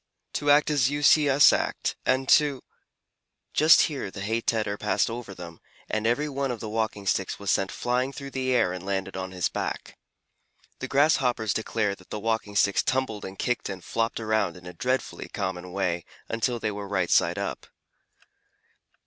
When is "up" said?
17.37-17.67